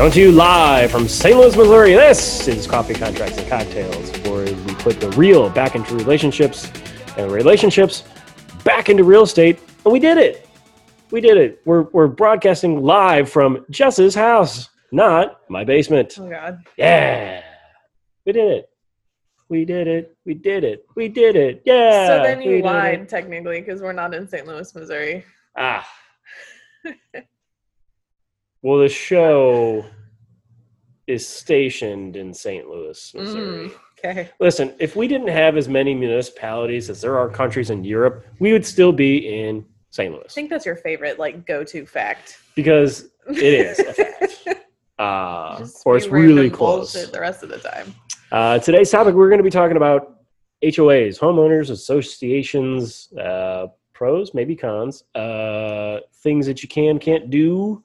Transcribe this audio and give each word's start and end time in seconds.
Coming 0.00 0.12
to 0.14 0.20
you 0.22 0.32
live 0.32 0.90
from 0.90 1.06
St. 1.06 1.36
Louis, 1.36 1.54
Missouri. 1.54 1.92
This 1.92 2.48
is 2.48 2.66
Coffee 2.66 2.94
Contracts 2.94 3.36
and 3.36 3.46
Cocktails, 3.50 4.10
where 4.20 4.46
we 4.46 4.74
put 4.76 4.98
the 4.98 5.10
real 5.10 5.50
back 5.50 5.74
into 5.74 5.94
relationships 5.94 6.72
and 7.18 7.30
relationships 7.30 8.04
back 8.64 8.88
into 8.88 9.04
real 9.04 9.24
estate. 9.24 9.58
And 9.84 9.92
we 9.92 9.98
did 9.98 10.16
it. 10.16 10.48
We 11.10 11.20
did 11.20 11.36
it. 11.36 11.60
We're, 11.66 11.82
we're 11.82 12.06
broadcasting 12.06 12.80
live 12.80 13.28
from 13.28 13.66
Jess's 13.68 14.14
house, 14.14 14.70
not 14.90 15.42
my 15.50 15.64
basement. 15.64 16.16
Oh 16.18 16.30
God. 16.30 16.62
Yeah. 16.78 17.42
We 18.30 18.34
did 18.34 18.52
it. 18.52 18.70
We 19.48 19.64
did 19.64 19.88
it. 19.88 20.16
We 20.24 20.34
did 20.34 20.62
it. 20.62 20.86
We 20.94 21.08
did 21.08 21.34
it. 21.34 21.62
Yeah. 21.64 22.06
so 22.06 22.22
then 22.22 22.40
you 22.40 22.62
lied 22.62 23.08
technically 23.08 23.60
because 23.60 23.82
we're 23.82 23.92
not 23.92 24.14
in 24.14 24.28
St. 24.28 24.46
Louis, 24.46 24.72
Missouri. 24.72 25.24
Ah. 25.56 25.84
well, 28.62 28.78
the 28.78 28.88
show 28.88 29.84
is 31.08 31.26
stationed 31.26 32.14
in 32.14 32.32
St. 32.32 32.68
Louis, 32.68 33.12
Missouri. 33.16 33.68
Mm, 33.68 33.72
okay. 33.98 34.30
Listen, 34.38 34.72
if 34.78 34.94
we 34.94 35.08
didn't 35.08 35.26
have 35.26 35.56
as 35.56 35.68
many 35.68 35.92
municipalities 35.92 36.88
as 36.88 37.00
there 37.00 37.18
are 37.18 37.28
countries 37.28 37.70
in 37.70 37.82
Europe, 37.82 38.24
we 38.38 38.52
would 38.52 38.64
still 38.64 38.92
be 38.92 39.40
in 39.40 39.64
St. 39.90 40.14
Louis. 40.14 40.22
I 40.24 40.32
think 40.32 40.50
that's 40.50 40.64
your 40.64 40.76
favorite 40.76 41.18
like 41.18 41.44
go-to 41.46 41.84
fact. 41.84 42.38
because 42.54 43.08
it 43.26 43.42
is 43.42 43.80
a 43.80 43.92
fact. 43.92 44.46
Uh, 45.00 45.66
or 45.86 45.96
it's 45.96 46.08
really 46.08 46.50
close. 46.50 46.92
The 46.92 47.20
rest 47.20 47.42
of 47.42 47.48
the 47.48 47.58
time. 47.58 47.94
Uh, 48.30 48.58
today's 48.58 48.90
topic, 48.90 49.14
we're 49.14 49.30
going 49.30 49.38
to 49.38 49.44
be 49.44 49.48
talking 49.48 49.78
about 49.78 50.20
HOAs, 50.62 51.18
homeowners 51.18 51.70
associations, 51.70 53.10
uh, 53.14 53.68
pros, 53.94 54.34
maybe 54.34 54.54
cons, 54.54 55.04
uh, 55.14 56.00
things 56.16 56.44
that 56.44 56.62
you 56.62 56.68
can, 56.68 56.98
can't 56.98 57.30
do, 57.30 57.82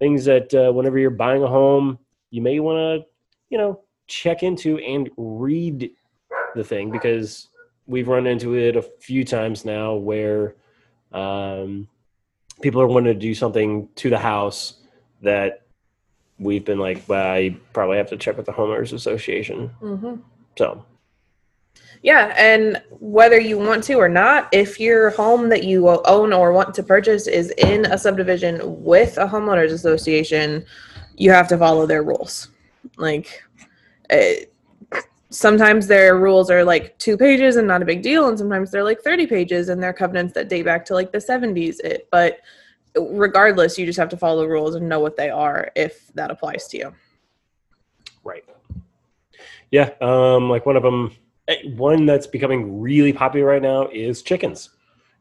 things 0.00 0.24
that 0.24 0.52
uh, 0.52 0.72
whenever 0.72 0.98
you're 0.98 1.10
buying 1.10 1.44
a 1.44 1.46
home, 1.46 1.96
you 2.30 2.42
may 2.42 2.58
want 2.58 2.76
to, 2.76 3.06
you 3.48 3.56
know, 3.56 3.80
check 4.08 4.42
into 4.42 4.78
and 4.78 5.10
read 5.16 5.92
the 6.56 6.64
thing 6.64 6.90
because 6.90 7.50
we've 7.86 8.08
run 8.08 8.26
into 8.26 8.56
it 8.56 8.74
a 8.74 8.82
few 8.82 9.24
times 9.24 9.64
now 9.64 9.94
where 9.94 10.56
um, 11.12 11.86
people 12.62 12.82
are 12.82 12.88
wanting 12.88 13.14
to 13.14 13.18
do 13.18 13.32
something 13.32 13.88
to 13.94 14.10
the 14.10 14.18
house 14.18 14.80
that 15.22 15.62
we've 16.42 16.64
been 16.64 16.78
like, 16.78 17.02
well, 17.08 17.24
I 17.24 17.56
probably 17.72 17.96
have 17.96 18.08
to 18.10 18.16
check 18.16 18.36
with 18.36 18.46
the 18.46 18.52
homeowners 18.52 18.92
association. 18.92 19.68
hmm 19.80 20.16
So 20.58 20.84
Yeah, 22.02 22.34
and 22.36 22.82
whether 22.90 23.40
you 23.40 23.58
want 23.58 23.84
to 23.84 23.94
or 23.94 24.08
not, 24.08 24.48
if 24.52 24.80
your 24.80 25.10
home 25.10 25.48
that 25.50 25.64
you 25.64 25.88
own 25.88 26.32
or 26.32 26.52
want 26.52 26.74
to 26.74 26.82
purchase 26.82 27.26
is 27.26 27.50
in 27.58 27.86
a 27.86 27.96
subdivision 27.96 28.60
with 28.82 29.18
a 29.18 29.26
homeowners 29.26 29.72
association, 29.72 30.64
you 31.16 31.30
have 31.30 31.48
to 31.48 31.58
follow 31.58 31.86
their 31.86 32.02
rules. 32.02 32.48
Like, 32.96 33.42
it, 34.10 34.52
sometimes 35.30 35.86
their 35.86 36.18
rules 36.18 36.50
are 36.50 36.64
like 36.64 36.96
two 36.98 37.16
pages 37.16 37.56
and 37.56 37.66
not 37.66 37.82
a 37.82 37.86
big 37.86 38.02
deal, 38.02 38.28
and 38.28 38.38
sometimes 38.38 38.70
they're 38.70 38.84
like 38.84 39.00
30 39.00 39.26
pages 39.26 39.68
and 39.68 39.82
they're 39.82 39.92
covenants 39.92 40.34
that 40.34 40.48
date 40.48 40.64
back 40.64 40.84
to 40.86 40.94
like 40.94 41.12
the 41.12 41.18
70s. 41.18 41.80
It, 41.80 42.08
but 42.10 42.40
regardless, 42.96 43.78
you 43.78 43.86
just 43.86 43.98
have 43.98 44.08
to 44.10 44.16
follow 44.16 44.42
the 44.42 44.48
rules 44.48 44.74
and 44.74 44.88
know 44.88 45.00
what 45.00 45.16
they 45.16 45.30
are 45.30 45.70
if 45.76 46.08
that 46.14 46.30
applies 46.30 46.68
to 46.68 46.78
you. 46.78 46.94
right, 48.24 48.44
yeah. 49.70 49.90
Um, 50.00 50.48
like 50.50 50.66
one 50.66 50.76
of 50.76 50.82
them, 50.82 51.12
one 51.74 52.06
that's 52.06 52.26
becoming 52.26 52.80
really 52.80 53.12
popular 53.12 53.46
right 53.46 53.62
now 53.62 53.88
is 53.88 54.22
chickens. 54.22 54.70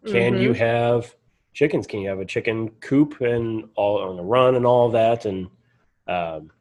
Can 0.06 0.35
Mhm. 0.35 0.41
you 0.41 0.53
have 0.53 1.16
chickens? 1.53 1.88
Can 1.88 2.01
you 2.01 2.09
have 2.09 2.19
a 2.19 2.25
chicken 2.25 2.69
coop 2.81 3.22
and 3.22 3.69
all 3.75 4.00
on 4.00 4.17
the 4.17 4.23
run 4.23 4.56
and 4.56 4.66
all 4.66 4.90
that? 4.90 5.25
And 5.25 5.47
um, 6.07 6.51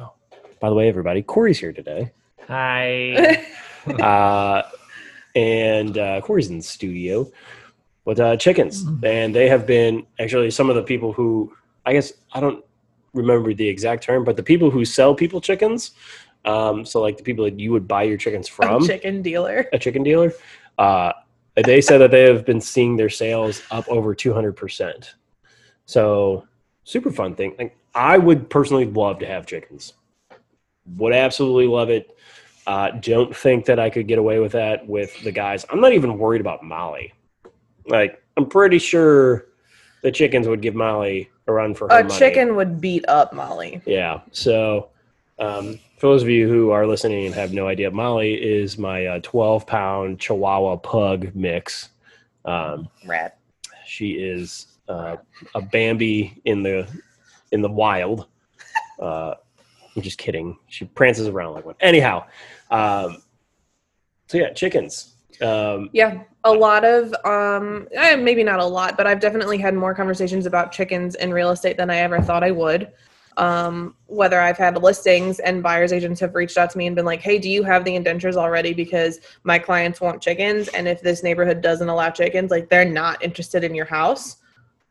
oh, 0.00 0.12
by 0.60 0.68
the 0.68 0.74
way, 0.74 0.88
everybody, 0.88 1.22
Corey's 1.22 1.58
here 1.58 1.72
today. 1.72 2.12
Hi. 2.48 3.44
uh, 4.00 4.62
and 5.34 5.96
uh, 5.98 6.20
Corey's 6.20 6.50
in 6.50 6.58
the 6.58 6.62
studio 6.62 7.30
with 8.04 8.18
uh, 8.20 8.36
chickens, 8.36 8.84
and 9.04 9.34
they 9.34 9.48
have 9.48 9.66
been 9.66 10.06
actually 10.18 10.50
some 10.50 10.68
of 10.68 10.76
the 10.76 10.82
people 10.82 11.12
who 11.12 11.52
I 11.86 11.92
guess 11.92 12.12
I 12.32 12.40
don't 12.40 12.64
remember 13.14 13.54
the 13.54 13.68
exact 13.68 14.04
term, 14.04 14.24
but 14.24 14.36
the 14.36 14.42
people 14.42 14.70
who 14.70 14.84
sell 14.84 15.14
people 15.14 15.40
chickens. 15.40 15.92
Um, 16.44 16.84
so 16.84 17.00
like 17.00 17.16
the 17.16 17.22
people 17.22 17.44
that 17.44 17.60
you 17.60 17.70
would 17.70 17.86
buy 17.86 18.02
your 18.02 18.16
chickens 18.16 18.48
A 18.48 18.52
from, 18.52 18.86
chicken 18.86 19.22
dealer. 19.22 19.68
a 19.72 19.78
chicken 19.78 20.02
dealer. 20.02 20.32
Uh, 20.76 21.12
they 21.54 21.80
said 21.80 21.98
that 21.98 22.10
they 22.10 22.22
have 22.22 22.44
been 22.44 22.60
seeing 22.60 22.96
their 22.96 23.10
sales 23.10 23.62
up 23.70 23.88
over 23.88 24.14
two 24.14 24.32
hundred 24.32 24.56
percent. 24.56 25.14
So 25.86 26.46
super 26.84 27.12
fun 27.12 27.34
thing. 27.34 27.54
Like 27.58 27.76
I 27.94 28.18
would 28.18 28.50
personally 28.50 28.86
love 28.86 29.18
to 29.20 29.26
have 29.26 29.46
chickens. 29.46 29.92
Would 30.96 31.12
absolutely 31.12 31.68
love 31.68 31.90
it. 31.90 32.16
Uh, 32.66 32.90
don't 32.90 33.34
think 33.36 33.66
that 33.66 33.78
I 33.78 33.90
could 33.90 34.08
get 34.08 34.18
away 34.18 34.38
with 34.40 34.52
that 34.52 34.86
with 34.86 35.22
the 35.22 35.32
guys. 35.32 35.64
I'm 35.70 35.80
not 35.80 35.92
even 35.92 36.18
worried 36.18 36.40
about 36.40 36.64
Molly. 36.64 37.12
Like 37.86 38.22
I'm 38.36 38.46
pretty 38.46 38.78
sure 38.78 39.46
the 40.02 40.10
chickens 40.12 40.48
would 40.48 40.62
give 40.62 40.74
Molly 40.74 41.30
a 41.46 41.52
run 41.52 41.74
for 41.74 41.88
her 41.88 41.98
A 42.00 42.04
money. 42.04 42.18
chicken 42.18 42.56
would 42.56 42.80
beat 42.80 43.04
up 43.08 43.32
Molly. 43.32 43.80
Yeah. 43.86 44.20
So, 44.32 44.88
um, 45.38 45.78
for 45.98 46.08
those 46.08 46.22
of 46.22 46.28
you 46.28 46.48
who 46.48 46.70
are 46.70 46.86
listening 46.86 47.26
and 47.26 47.34
have 47.34 47.52
no 47.52 47.68
idea, 47.68 47.90
Molly 47.90 48.34
is 48.34 48.78
my 48.78 49.06
uh, 49.06 49.20
12 49.22 49.66
pound 49.66 50.18
Chihuahua 50.20 50.76
pug 50.76 51.34
mix. 51.34 51.90
Um, 52.44 52.88
Rat. 53.06 53.38
she 53.86 54.12
is 54.12 54.66
uh, 54.88 55.16
a 55.54 55.60
Bambi 55.62 56.40
in 56.44 56.62
the 56.62 56.88
in 57.52 57.62
the 57.62 57.70
wild. 57.70 58.26
Uh, 59.00 59.34
I'm 59.94 60.02
just 60.02 60.18
kidding. 60.18 60.56
She 60.68 60.84
prances 60.86 61.28
around 61.28 61.54
like 61.54 61.64
one. 61.66 61.74
Anyhow, 61.80 62.24
um, 62.70 63.22
so 64.26 64.38
yeah, 64.38 64.52
chickens. 64.52 65.11
Um, 65.42 65.90
Yeah, 65.92 66.22
a 66.44 66.52
lot 66.52 66.84
of 66.84 67.14
um, 67.24 67.88
eh, 67.92 68.16
maybe 68.16 68.44
not 68.44 68.60
a 68.60 68.64
lot, 68.64 68.96
but 68.96 69.06
I've 69.06 69.20
definitely 69.20 69.58
had 69.58 69.74
more 69.74 69.94
conversations 69.94 70.46
about 70.46 70.72
chickens 70.72 71.14
in 71.16 71.32
real 71.32 71.50
estate 71.50 71.76
than 71.76 71.90
I 71.90 71.98
ever 71.98 72.20
thought 72.20 72.44
I 72.44 72.50
would. 72.50 72.92
Um, 73.38 73.94
whether 74.06 74.38
I've 74.40 74.58
had 74.58 74.82
listings 74.82 75.38
and 75.40 75.62
buyers 75.62 75.92
agents 75.92 76.20
have 76.20 76.34
reached 76.34 76.58
out 76.58 76.68
to 76.70 76.78
me 76.78 76.86
and 76.86 76.94
been 76.94 77.06
like, 77.06 77.20
"Hey, 77.20 77.38
do 77.38 77.48
you 77.48 77.62
have 77.62 77.82
the 77.84 77.94
indentures 77.94 78.36
already? 78.36 78.74
Because 78.74 79.20
my 79.42 79.58
clients 79.58 80.00
want 80.00 80.20
chickens, 80.20 80.68
and 80.68 80.86
if 80.86 81.00
this 81.00 81.22
neighborhood 81.22 81.62
doesn't 81.62 81.88
allow 81.88 82.10
chickens, 82.10 82.50
like 82.50 82.68
they're 82.68 82.84
not 82.84 83.22
interested 83.22 83.64
in 83.64 83.74
your 83.74 83.86
house." 83.86 84.36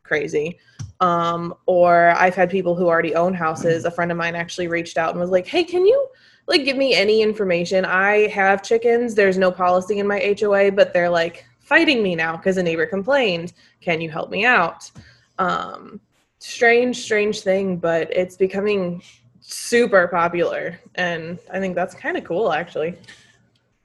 Crazy. 0.02 0.58
Um, 1.00 1.54
or 1.66 2.10
I've 2.10 2.34
had 2.34 2.50
people 2.50 2.74
who 2.74 2.88
already 2.88 3.14
own 3.14 3.32
houses. 3.32 3.84
A 3.84 3.90
friend 3.90 4.10
of 4.10 4.18
mine 4.18 4.34
actually 4.34 4.68
reached 4.68 4.98
out 4.98 5.10
and 5.10 5.20
was 5.20 5.30
like, 5.30 5.46
"Hey, 5.46 5.62
can 5.62 5.86
you 5.86 6.08
like 6.46 6.64
give 6.64 6.76
me 6.76 6.94
any 6.94 7.22
information? 7.22 7.84
I 7.84 8.28
have 8.28 8.62
chickens. 8.62 9.14
There's 9.14 9.38
no 9.38 9.50
policy 9.50 9.98
in 9.98 10.06
my 10.06 10.36
HOA, 10.38 10.72
but 10.72 10.92
they're 10.92 11.10
like 11.10 11.46
fighting 11.60 12.02
me 12.02 12.14
now 12.14 12.36
because 12.36 12.56
a 12.56 12.62
neighbor 12.62 12.86
complained. 12.86 13.52
Can 13.80 14.00
you 14.00 14.10
help 14.10 14.30
me 14.30 14.44
out?" 14.44 14.90
Um, 15.38 16.00
strange, 16.38 16.98
strange 16.98 17.40
thing, 17.40 17.76
but 17.76 18.14
it's 18.14 18.36
becoming 18.36 19.02
super 19.40 20.08
popular, 20.08 20.78
and 20.96 21.38
I 21.50 21.58
think 21.58 21.74
that's 21.74 21.94
kind 21.94 22.16
of 22.16 22.24
cool, 22.24 22.52
actually. 22.52 22.96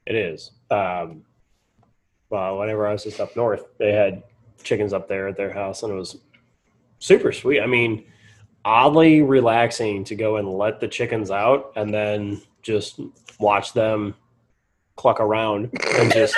It 0.06 0.16
is. 0.16 0.52
Um, 0.70 1.24
well, 2.30 2.58
whenever 2.58 2.86
I 2.86 2.92
was 2.92 3.04
just 3.04 3.20
up 3.20 3.34
north, 3.36 3.64
they 3.78 3.92
had 3.92 4.22
chickens 4.62 4.92
up 4.92 5.08
there 5.08 5.28
at 5.28 5.36
their 5.36 5.52
house, 5.52 5.82
and 5.82 5.92
it 5.92 5.96
was 5.96 6.16
super 6.98 7.32
sweet. 7.32 7.60
I 7.60 7.66
mean, 7.66 8.04
oddly 8.64 9.22
relaxing 9.22 10.04
to 10.04 10.14
go 10.14 10.36
and 10.36 10.48
let 10.48 10.80
the 10.80 10.88
chickens 10.88 11.30
out 11.30 11.72
and 11.76 11.92
then 11.92 12.40
just 12.68 13.00
watch 13.40 13.72
them 13.72 14.14
cluck 14.96 15.20
around 15.20 15.70
and 15.96 16.12
just 16.12 16.36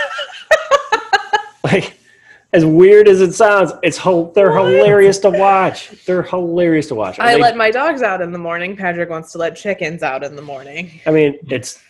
like 1.65 1.95
as 2.53 2.65
weird 2.65 3.07
as 3.09 3.21
it 3.21 3.33
sounds, 3.33 3.73
it's 3.83 3.97
ho- 3.97 4.33
they're 4.35 4.53
What? 4.53 4.73
hilarious 4.73 5.19
to 5.21 5.31
watch. 5.31 5.91
They're 6.05 6.23
hilarious 6.23 6.89
to 6.89 6.95
watch. 6.95 7.19
I 7.21 7.35
they- 7.35 7.41
let 7.41 7.57
my 7.57 7.71
dogs 7.71 8.03
out 8.03 8.21
in 8.21 8.33
the 8.33 8.39
morning. 8.39 8.77
Patrick 8.77 9.09
wants 9.11 9.33
to 9.33 9.39
let 9.39 9.57
chickens 9.57 10.03
out 10.03 10.23
in 10.25 10.35
the 10.37 10.43
morning. 10.43 11.01
I 11.07 11.11
mean, 11.11 11.39
it's 11.49 11.81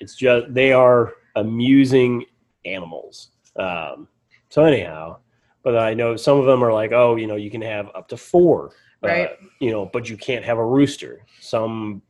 it's 0.00 0.14
just 0.14 0.52
they 0.52 0.72
are 0.72 1.14
amusing 1.36 2.24
animals. 2.64 3.28
Um, 3.56 4.08
so 4.50 4.64
anyhow, 4.64 5.18
but 5.62 5.76
I 5.78 5.94
know 5.94 6.16
some 6.16 6.38
of 6.38 6.44
them 6.46 6.62
are 6.62 6.72
like, 6.72 6.92
oh, 6.92 7.16
you 7.16 7.26
know, 7.26 7.36
you 7.36 7.50
can 7.50 7.62
have 7.62 7.88
up 7.94 8.08
to 8.08 8.16
four, 8.16 8.72
uh, 9.02 9.08
Right. 9.08 9.30
you 9.60 9.70
know, 9.70 9.86
but 9.86 10.08
you 10.10 10.16
can't 10.16 10.44
have 10.44 10.58
a 10.58 10.64
rooster. 10.64 11.24
Some 11.40 12.02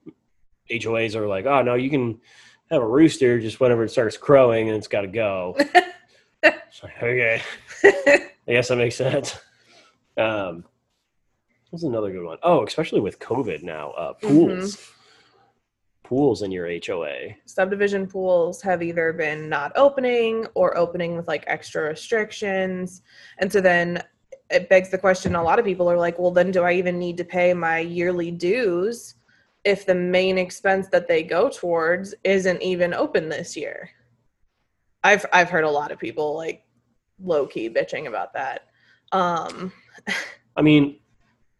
HOAs 0.70 1.14
are 1.14 1.26
like, 1.26 1.46
oh 1.46 1.62
no, 1.62 1.74
you 1.74 1.90
can 1.90 2.20
have 2.70 2.82
a 2.82 2.86
rooster 2.86 3.38
just 3.38 3.60
whenever 3.60 3.84
it 3.84 3.90
starts 3.90 4.16
crowing 4.16 4.68
and 4.68 4.76
it's 4.76 4.88
got 4.88 5.02
to 5.02 5.08
go. 5.08 5.56
Like, 6.82 7.02
okay, 7.02 7.42
I 7.84 8.30
guess 8.46 8.68
that 8.68 8.76
makes 8.76 8.96
sense. 8.96 9.38
Um, 10.16 10.64
what's 11.70 11.84
another 11.84 12.12
good 12.12 12.24
one? 12.24 12.38
Oh, 12.42 12.64
especially 12.64 13.00
with 13.00 13.18
COVID 13.18 13.62
now, 13.62 13.92
uh, 13.92 14.12
pools. 14.12 14.92
pools 16.02 16.42
in 16.42 16.50
your 16.52 16.68
HOA. 16.68 17.34
subdivision 17.46 18.06
pools 18.06 18.60
have 18.62 18.82
either 18.82 19.12
been 19.12 19.48
not 19.48 19.72
opening 19.74 20.46
or 20.54 20.76
opening 20.76 21.16
with 21.16 21.26
like 21.26 21.44
extra 21.46 21.88
restrictions. 21.88 23.02
And 23.38 23.50
so 23.50 23.60
then 23.60 24.02
it 24.50 24.68
begs 24.68 24.90
the 24.90 24.98
question 24.98 25.34
a 25.34 25.42
lot 25.42 25.58
of 25.58 25.64
people 25.64 25.90
are 25.90 25.98
like, 25.98 26.18
well, 26.18 26.30
then 26.30 26.50
do 26.50 26.62
I 26.62 26.72
even 26.74 26.98
need 26.98 27.16
to 27.16 27.24
pay 27.24 27.54
my 27.54 27.78
yearly 27.78 28.30
dues 28.30 29.14
if 29.66 29.84
the 29.84 29.94
main 29.94 30.38
expense 30.38 30.88
that 30.88 31.08
they 31.08 31.22
go 31.22 31.50
towards 31.50 32.14
isn't 32.24 32.62
even 32.62 32.94
open 32.94 33.28
this 33.28 33.56
year? 33.56 33.90
I've 35.04 35.26
I've 35.32 35.50
heard 35.50 35.64
a 35.64 35.70
lot 35.70 35.90
of 35.92 35.98
people 35.98 36.34
like 36.36 36.64
low 37.22 37.46
key 37.46 37.68
bitching 37.68 38.06
about 38.06 38.32
that. 38.34 38.68
Um 39.12 39.72
I 40.56 40.62
mean, 40.62 41.00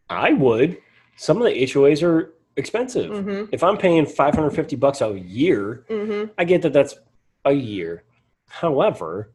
I 0.09 0.33
would. 0.33 0.77
Some 1.17 1.37
of 1.37 1.43
the 1.43 1.51
HOAs 1.51 2.01
are 2.01 2.33
expensive. 2.55 3.11
mhm, 3.11 3.49
If 3.51 3.63
I'm 3.63 3.77
paying 3.77 4.05
550 4.05 4.75
bucks 4.77 5.01
a 5.01 5.19
year, 5.19 5.85
mhm. 5.89 6.31
I 6.37 6.43
get 6.45 6.61
that 6.63 6.73
that's 6.73 6.95
a 7.45 7.51
year. 7.51 8.03
However, 8.47 9.33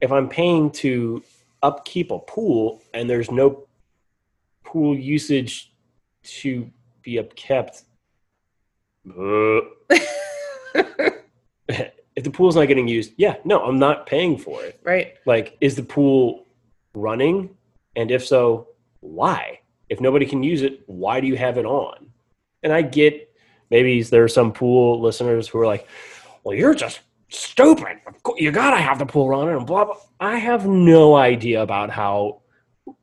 if 0.00 0.10
I'm 0.10 0.28
paying 0.28 0.70
to 0.82 1.22
upkeep 1.62 2.10
a 2.10 2.18
pool 2.18 2.82
and 2.92 3.08
there's 3.08 3.30
no 3.30 3.66
pool 4.64 4.96
usage 4.96 5.72
to 6.40 6.70
be 7.02 7.14
upkept, 7.16 7.84
if 12.14 12.24
the 12.24 12.30
pool's 12.30 12.56
not 12.56 12.68
getting 12.68 12.88
used, 12.88 13.12
yeah, 13.16 13.36
no, 13.44 13.62
I'm 13.62 13.78
not 13.78 14.06
paying 14.06 14.38
for 14.38 14.62
it. 14.64 14.80
right. 14.82 15.14
Like, 15.26 15.56
is 15.60 15.76
the 15.76 15.82
pool 15.82 16.46
running? 16.94 17.56
And 17.96 18.10
if 18.10 18.26
so, 18.26 18.68
why? 19.00 19.60
If 19.88 20.00
nobody 20.00 20.26
can 20.26 20.42
use 20.42 20.62
it, 20.62 20.82
why 20.86 21.20
do 21.20 21.26
you 21.26 21.36
have 21.36 21.58
it 21.58 21.66
on? 21.66 22.10
And 22.62 22.72
I 22.72 22.82
get 22.82 23.30
maybe 23.70 24.02
there 24.02 24.24
are 24.24 24.28
some 24.28 24.52
pool 24.52 25.00
listeners 25.00 25.48
who 25.48 25.58
are 25.58 25.66
like, 25.66 25.86
well, 26.42 26.56
you're 26.56 26.74
just 26.74 27.00
stupid. 27.28 27.98
You 28.36 28.50
got 28.52 28.70
to 28.70 28.76
have 28.76 28.98
the 28.98 29.06
pool 29.06 29.28
running 29.28 29.56
and 29.56 29.66
blah, 29.66 29.84
blah. 29.84 29.96
I 30.20 30.36
have 30.36 30.66
no 30.66 31.16
idea 31.16 31.62
about 31.62 31.90
how 31.90 32.42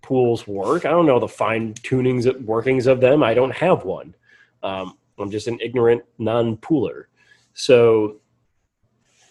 pools 0.01 0.47
work. 0.47 0.85
I 0.85 0.89
don't 0.89 1.05
know 1.05 1.19
the 1.19 1.27
fine 1.27 1.73
tunings, 1.73 2.25
and 2.25 2.45
workings 2.45 2.87
of 2.87 3.01
them. 3.01 3.23
I 3.23 3.33
don't 3.33 3.53
have 3.55 3.83
one. 3.83 4.15
Um, 4.63 4.97
I'm 5.19 5.31
just 5.31 5.47
an 5.47 5.59
ignorant 5.61 6.03
non 6.17 6.57
pooler. 6.57 7.05
So 7.53 8.17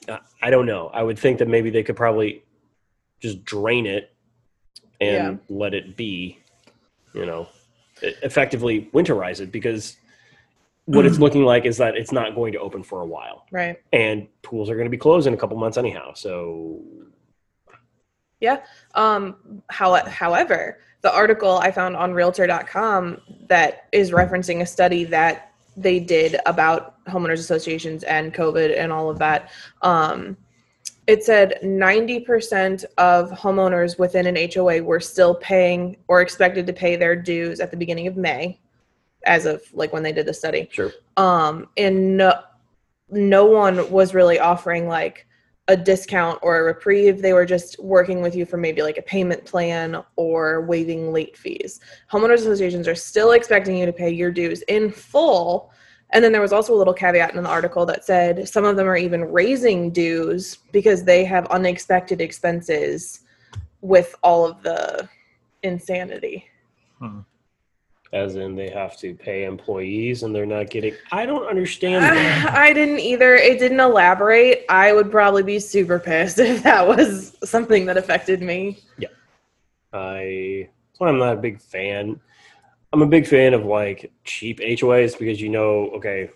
uh, 0.09 0.19
I 0.43 0.51
don't 0.51 0.67
know. 0.67 0.89
I 0.89 1.03
would 1.03 1.19
think 1.19 1.39
that 1.39 1.49
maybe 1.49 1.71
they 1.71 1.83
could 1.83 1.97
probably 1.97 2.45
just 3.21 3.45
drain 3.45 3.87
it 3.87 4.15
and 5.01 5.41
let 5.49 5.73
it 5.75 5.97
be, 5.97 6.39
you 7.15 7.25
know, 7.27 7.49
effectively 8.03 8.91
winterize 8.93 9.41
it 9.41 9.51
because 9.51 9.97
what 10.85 11.07
it's 11.07 11.19
looking 11.25 11.45
like 11.45 11.65
is 11.65 11.77
that 11.79 11.97
it's 11.97 12.13
not 12.13 12.35
going 12.35 12.53
to 12.53 12.59
open 12.61 12.83
for 12.83 13.01
a 13.03 13.07
while 13.07 13.47
Right. 13.51 13.77
and 13.93 14.27
pools 14.43 14.69
are 14.71 14.75
going 14.75 14.87
to 14.87 14.91
be 14.91 14.97
closed 14.99 15.27
in 15.27 15.35
a 15.35 15.37
couple 15.37 15.57
months 15.57 15.77
anyhow. 15.79 16.13
So 16.15 16.81
yeah. 18.41 18.63
Um, 18.95 19.63
how, 19.69 19.95
however, 20.07 20.79
the 21.03 21.15
article 21.15 21.59
I 21.59 21.71
found 21.71 21.95
on 21.97 22.13
realtor.com 22.13 23.19
that 23.49 23.89
is 23.93 24.11
referencing 24.13 24.63
a 24.63 24.67
study 24.67 25.05
that 25.05 25.50
they 25.81 26.01
did 26.01 26.37
about 26.47 27.05
homeowners 27.07 27.39
associations 27.39 28.03
and 28.05 28.35
COVID 28.35 28.79
and 28.79 28.93
all 28.93 29.11
of 29.11 29.19
that. 29.19 29.51
Um, 29.83 30.37
it 31.07 31.25
said 31.25 31.59
90% 31.63 32.85
of 32.99 33.31
homeowners 33.31 33.99
within 33.99 34.27
an 34.27 34.51
HOA 34.53 34.83
were 34.83 35.01
still 35.01 35.35
paying 35.35 35.97
or 36.09 36.21
expected 36.21 36.67
to 36.67 36.73
pay 36.73 36.97
their 36.97 37.17
dues 37.17 37.59
at 37.59 37.71
the 37.71 37.77
beginning 37.77 38.07
of 38.07 38.17
May, 38.17 38.61
as 39.25 39.47
of 39.47 39.63
like 39.73 39.93
when 39.93 40.03
they 40.03 40.13
did 40.13 40.27
the 40.27 40.35
study 40.35 40.69
sure. 40.73 40.93
um 41.17 41.69
and 41.77 42.17
no 42.17 42.41
no 43.11 43.45
one 43.45 43.91
was 43.91 44.15
really 44.15 44.39
offering 44.39 44.87
like 44.87 45.27
a 45.71 45.77
discount 45.77 46.37
or 46.43 46.59
a 46.59 46.63
reprieve 46.65 47.23
they 47.23 47.33
were 47.33 47.47
just 47.47 47.79
working 47.79 48.21
with 48.21 48.35
you 48.35 48.45
for 48.45 48.57
maybe 48.57 48.83
like 48.83 48.99
a 48.99 49.03
payment 49.03 49.45
plan 49.45 50.03
or 50.17 50.63
waiving 50.63 51.13
late 51.13 51.37
fees. 51.37 51.79
Homeowners 52.11 52.41
associations 52.41 52.89
are 52.89 52.97
still 52.97 53.31
expecting 53.33 53.77
you 53.77 53.87
to 53.87 53.93
pay 53.93 54.11
your 54.11 54.33
dues 54.33 54.63
in 54.63 54.91
full. 54.91 55.73
And 56.11 56.25
then 56.25 56.33
there 56.33 56.41
was 56.41 56.53
also 56.53 56.75
a 56.75 56.79
little 56.79 56.93
caveat 56.93 57.37
in 57.37 57.43
the 57.45 57.49
article 57.49 57.87
that 57.87 58.05
said 58.05 58.49
some 58.49 58.65
of 58.65 58.75
them 58.75 58.89
are 58.89 58.97
even 58.97 59.23
raising 59.23 59.93
dues 59.93 60.59
because 60.73 61.05
they 61.05 61.25
have 61.25 61.47
unexpected 61.47 62.21
expenses 62.21 63.21
with 63.81 64.17
all 64.25 64.45
of 64.45 64.61
the 64.65 65.09
insanity 65.63 66.47
hmm. 66.99 67.21
As 68.13 68.35
in 68.35 68.57
they 68.57 68.69
have 68.71 68.97
to 68.99 69.15
pay 69.15 69.45
employees 69.45 70.25
and 70.25 70.35
they're 70.35 70.45
not 70.45 70.69
getting. 70.69 70.95
I 71.13 71.27
don't 71.27 71.47
understand 71.47 72.03
that. 72.17 72.51
I 72.57 72.73
didn't 72.73 72.99
either. 72.99 73.37
It 73.37 73.59
didn't 73.61 73.79
elaborate. 73.79 74.65
I 74.69 74.93
would 74.93 75.13
probably 75.13 75.45
be 75.45 75.61
super 75.61 75.99
pissed 76.01 76.39
if 76.41 76.63
that 76.65 76.87
was 76.89 77.37
something 77.45 77.87
that 77.87 77.97
affected 77.97 78.43
me. 78.43 78.81
Yeah 78.99 79.09
I 79.93 80.69
that's 80.89 81.01
why 81.01 81.09
I'm 81.09 81.19
not 81.19 81.35
a 81.35 81.41
big 81.41 81.61
fan. 81.61 82.21
I'm 82.93 83.03
a 83.03 83.07
big 83.07 83.27
fan 83.27 83.55
of 83.55 83.65
like 83.65 84.11
cheap 84.25 84.59
HOAs 84.61 85.17
because 85.19 85.41
you 85.41 85.49
know, 85.49 85.91
okay, 85.97 86.31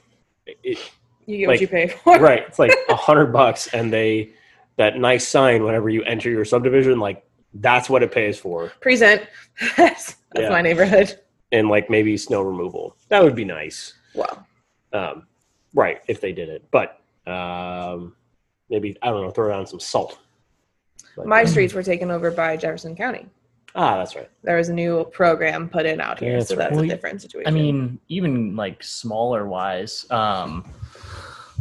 it, 0.47 0.79
You 1.26 1.38
get 1.38 1.49
Like, 1.49 1.55
what 1.55 1.61
you 1.61 1.69
pay 1.69 1.88
for. 1.88 2.19
right, 2.21 2.44
it's 2.47 2.59
like 2.59 2.73
a 2.88 2.94
hundred 2.97 3.32
bucks, 3.32 3.67
and 3.75 3.93
they 3.93 4.31
that 4.76 4.97
nice 4.99 5.26
sign 5.26 5.65
whenever 5.65 5.88
you 5.88 6.03
enter 6.05 6.31
your 6.31 6.44
subdivision, 6.44 7.00
like 7.00 7.25
that's 7.55 7.88
what 7.91 8.03
it 8.03 8.12
pays 8.12 8.38
for, 8.38 8.73
Present. 8.81 9.23
that's 9.76 10.17
that's 10.32 10.44
Yeah. 10.44 10.49
my 10.50 10.62
neighborhood. 10.62 11.19
And 11.55 11.69
like 11.69 11.89
maybe 11.89 12.17
snow 12.17 12.43
removal. 12.43 12.97
That 13.09 13.23
would 13.23 13.37
be 13.37 13.45
nice, 13.45 13.95
Wow. 14.15 14.45
um, 14.93 15.27
right? 15.73 16.01
If 16.09 16.21
they 16.21 16.33
did 16.33 16.49
it, 16.49 16.65
but 16.73 17.01
um, 17.31 18.15
maybe 18.69 18.97
I 19.01 19.06
don't 19.11 19.23
know, 19.23 19.31
throw 19.31 19.49
down 19.49 19.67
some 19.67 19.81
salt. 19.81 20.19
Like- 21.17 21.29
My 21.29 21.45
streets 21.45 21.73
were 21.73 21.83
taken 21.85 22.11
over 22.11 22.31
by 22.33 22.56
Jefferson 22.56 22.97
County. 22.97 23.27
ah, 23.77 23.97
that's 23.99 24.17
right. 24.17 24.29
There 24.43 24.56
was 24.56 24.69
a 24.69 24.75
new 24.75 25.05
program 25.12 25.69
put 25.69 25.87
in 25.87 26.01
out 26.01 26.19
here, 26.19 26.39
That's 26.39 26.49
so 26.49 26.56
right. 26.56 26.65
that's 26.65 26.75
Well, 26.75 26.85
a 26.85 26.89
different 26.89 27.23
situation. 27.23 27.47
I 27.49 27.53
mean, 27.57 28.00
even 28.09 28.57
like 28.57 28.83
smaller 28.83 29.47
wise, 29.47 30.07
um, 30.11 30.69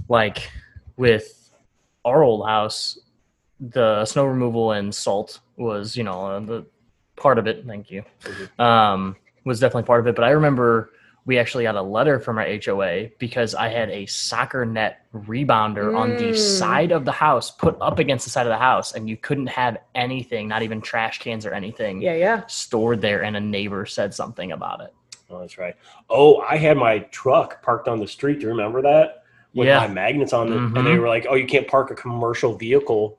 like 0.10 0.50
with 0.98 1.52
our 2.04 2.24
old 2.24 2.48
house, 2.48 2.98
the 3.60 4.06
snow 4.06 4.26
removal 4.26 4.72
and 4.72 4.94
salt 4.94 5.40
was, 5.56 5.96
you 5.96 6.04
know, 6.04 6.26
uh, 6.26 6.40
the 6.40 6.66
part 7.16 7.38
of 7.38 7.46
it. 7.48 7.64
Thank 7.66 7.90
you. 7.92 8.04
Um, 8.60 9.16
was 9.44 9.60
definitely 9.60 9.84
part 9.88 10.00
of 10.02 10.08
it. 10.08 10.16
But 10.16 10.26
I 10.26 10.32
remember 10.32 10.92
we 11.26 11.40
actually 11.40 11.64
got 11.64 11.76
a 11.76 11.82
letter 11.82 12.20
from 12.20 12.38
our 12.38 12.46
HOA 12.46 13.10
because 13.18 13.56
I 13.56 13.70
had 13.70 13.90
a 13.90 14.06
soccer 14.08 14.66
net 14.66 15.06
rebounder 15.16 15.96
on 15.96 16.16
the 16.18 16.32
Mm. 16.32 16.36
side 16.38 16.92
of 16.92 17.06
the 17.06 17.14
house, 17.14 17.50
put 17.50 17.78
up 17.80 17.98
against 18.00 18.26
the 18.26 18.30
side 18.32 18.46
of 18.46 18.50
the 18.52 18.58
house, 18.58 18.94
and 18.94 19.10
you 19.10 19.16
couldn't 19.16 19.48
have 19.48 19.78
anything, 19.96 20.50
not 20.50 20.64
even 20.64 20.82
trash 20.82 21.20
cans 21.20 21.46
or 21.46 21.54
anything, 21.54 22.02
yeah, 22.02 22.14
yeah. 22.16 22.42
stored 22.48 23.00
there. 23.02 23.24
And 23.24 23.38
a 23.38 23.40
neighbor 23.40 23.86
said 23.86 24.14
something 24.14 24.52
about 24.52 24.82
it. 24.82 24.94
Oh, 25.30 25.40
that's 25.40 25.58
right. 25.58 25.76
Oh, 26.10 26.40
I 26.42 26.58
had 26.58 26.76
my 26.76 27.00
truck 27.12 27.62
parked 27.62 27.88
on 27.88 28.00
the 28.00 28.08
street. 28.08 28.40
Do 28.40 28.44
you 28.44 28.50
remember 28.50 28.82
that? 28.82 29.24
With 29.56 29.68
Yeah. 29.68 29.78
my 29.80 29.88
magnets 29.88 30.34
on 30.34 30.52
it, 30.52 30.58
and 30.58 30.76
they 30.76 30.82
Mhm. 30.96 31.00
were 31.00 31.08
like, 31.08 31.26
"Oh, 31.30 31.36
you 31.36 31.46
can't 31.46 31.68
park 31.68 31.90
a 31.92 31.96
commercial 31.96 32.54
vehicle 32.56 33.18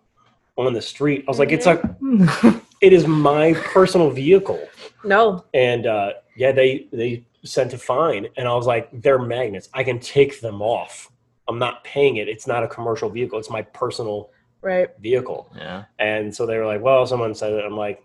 on 0.59 0.73
the 0.75 0.83
street." 0.83 1.25
I 1.27 1.31
was 1.31 1.39
like, 1.39 1.53
"It's 1.53 1.67
a, 1.67 1.77
Mm-hmm. 1.77 2.59
it 2.83 2.93
is 2.93 3.07
my 3.07 3.55
personal 3.55 4.11
vehicle." 4.11 4.61
No. 5.05 5.45
And 5.55 5.87
uh, 5.87 6.13
yeah, 6.37 6.53
they 6.53 6.89
they 6.93 7.25
sent 7.45 7.73
a 7.75 7.79
fine, 7.79 8.27
and 8.37 8.49
I 8.49 8.55
was 8.55 8.67
like, 8.67 8.89
"They're 8.93 9.19
magnets. 9.19 9.69
I 9.75 9.85
can 9.85 9.99
take 10.01 10.41
them 10.41 10.63
off. 10.63 11.11
I'm 11.49 11.59
not 11.59 11.85
paying 11.85 12.17
it. 12.17 12.29
It's 12.29 12.47
not 12.47 12.63
a 12.63 12.69
commercial 12.69 13.11
vehicle. 13.11 13.39
It's 13.39 13.51
my 13.51 13.63
personal 13.63 14.31
Right. 14.63 14.89
vehicle." 14.99 15.51
yeah. 15.57 15.85
And 15.99 16.35
so 16.35 16.47
they 16.47 16.57
were 16.59 16.67
like, 16.67 16.81
"Well, 16.83 17.07
someone 17.07 17.35
said 17.35 17.53
it." 17.53 17.65
I'm 17.65 17.77
like, 17.77 18.03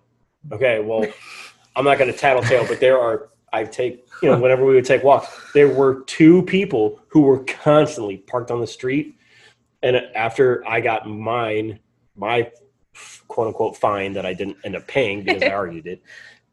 "Okay, 0.52 0.80
well, 0.80 1.06
I'm 1.76 1.86
not 1.86 1.98
going 1.98 2.12
to 2.12 2.18
tattletale, 2.18 2.66
but 2.68 2.80
there 2.80 3.00
are. 3.00 3.30
I 3.52 3.64
take 3.64 4.06
you 4.22 4.30
know 4.30 4.40
whenever 4.40 4.64
we 4.64 4.76
would 4.76 4.86
take 4.86 5.04
walks, 5.04 5.28
there 5.56 5.68
were 5.68 6.04
two 6.04 6.44
people 6.44 7.02
who 7.08 7.22
were 7.22 7.40
constantly 7.46 8.18
parked 8.18 8.52
on 8.52 8.60
the 8.62 8.68
street, 8.68 9.16
and 9.82 9.96
after 10.14 10.64
I 10.68 10.82
got 10.82 11.10
mine, 11.10 11.80
my 12.16 12.52
quote 13.28 13.48
unquote 13.48 13.76
fine 13.78 14.14
that 14.14 14.26
I 14.26 14.34
didn't 14.36 14.58
end 14.64 14.76
up 14.76 14.88
paying 14.88 15.24
because 15.24 15.42
I 15.42 15.50
argued 15.64 15.88
it, 15.88 16.02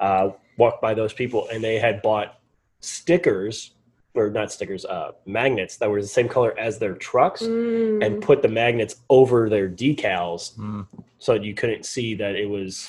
uh, 0.00 0.30
walked 0.56 0.80
by 0.82 0.94
those 0.94 1.12
people, 1.12 1.48
and 1.52 1.62
they 1.62 1.78
had 1.78 2.02
bought 2.02 2.38
stickers 2.80 3.72
or 4.14 4.30
not 4.30 4.50
stickers, 4.50 4.86
uh, 4.86 5.12
magnets 5.26 5.76
that 5.76 5.90
were 5.90 6.00
the 6.00 6.08
same 6.08 6.26
color 6.28 6.58
as 6.58 6.78
their 6.78 6.94
trucks. 6.94 7.42
Mm. 7.42 8.04
And 8.04 8.22
put 8.22 8.40
the 8.40 8.48
magnets 8.48 8.96
over 9.10 9.50
their 9.50 9.68
decals 9.68 10.56
Mm. 10.56 10.86
so 11.18 11.34
you 11.34 11.52
couldn't 11.54 11.84
see 11.84 12.14
that 12.14 12.34
it 12.34 12.46
was 12.48 12.88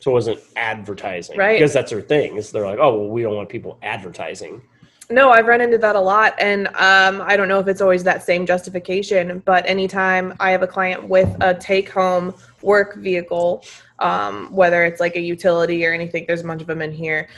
so 0.00 0.12
it 0.12 0.14
wasn't 0.14 0.40
advertising 0.54 1.36
Right. 1.36 1.54
because 1.58 1.72
that's 1.72 1.90
their 1.90 2.00
thing 2.00 2.36
is 2.36 2.52
they're 2.52 2.64
like 2.64 2.78
oh 2.78 2.96
well 3.00 3.08
we 3.08 3.22
don't 3.22 3.34
want 3.34 3.48
people 3.48 3.76
advertising 3.82 4.62
No, 5.08 5.30
I've 5.30 5.46
run 5.46 5.60
into 5.60 5.78
that 5.78 5.94
a 5.94 6.00
lot, 6.00 6.34
and 6.40 6.66
um, 6.68 7.22
I 7.22 7.36
don't 7.36 7.46
know 7.48 7.60
if 7.60 7.68
it's 7.68 7.80
always 7.80 8.02
that 8.04 8.24
same 8.24 8.44
justification. 8.44 9.40
But 9.44 9.64
anytime 9.68 10.34
I 10.40 10.50
have 10.50 10.62
a 10.62 10.66
client 10.66 11.08
with 11.08 11.28
a 11.40 11.54
take-home 11.54 12.34
work 12.62 12.96
vehicle, 12.96 13.64
um, 14.00 14.52
whether 14.52 14.84
it's 14.84 14.98
like 15.00 15.14
a 15.16 15.20
utility 15.20 15.86
or 15.86 15.92
anything, 15.92 16.24
there's 16.26 16.40
a 16.40 16.44
bunch 16.44 16.60
of 16.60 16.66
them 16.66 16.82
in 16.82 16.92
here. 16.92 17.28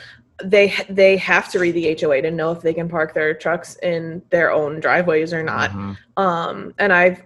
they 0.41 0.73
they 0.89 1.17
have 1.17 1.51
to 1.51 1.59
read 1.59 1.73
the 1.75 1.97
HOA 1.99 2.21
to 2.21 2.31
know 2.31 2.51
if 2.51 2.61
they 2.61 2.73
can 2.73 2.87
park 2.87 3.13
their 3.13 3.33
trucks 3.33 3.75
in 3.83 4.21
their 4.29 4.51
own 4.51 4.79
driveways 4.79 5.33
or 5.33 5.43
not. 5.43 5.69
Mhm. 5.71 5.97
Um, 6.15 6.73
and 6.79 6.93
I've 6.93 7.21